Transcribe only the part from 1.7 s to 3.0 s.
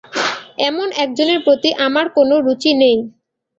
আমার কোনো রুচি নেই।